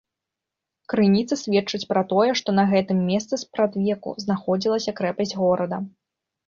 [0.93, 5.77] Крыніцы сведчаць пра тое, што на гэтым месцы спрадвеку знаходзілася крэпасць горада.